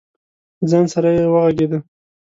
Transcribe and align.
له 0.59 0.65
ځان 0.71 0.85
سره 0.93 1.09
یې 1.15 1.23
وغږېده. 1.33 1.79